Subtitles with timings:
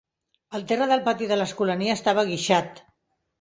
[0.59, 2.83] El terra del pati de l'Escolania estava guixat.